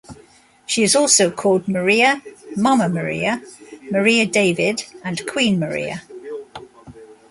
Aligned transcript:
She 0.65 0.81
is 0.81 0.95
also 0.95 1.29
called, 1.29 1.67
Maria, 1.67 2.23
Mama 2.57 2.89
Maria, 2.89 3.39
Maria 3.91 4.25
David, 4.25 4.83
and 5.03 5.21
Queen 5.27 5.59
Maria. 5.59 6.01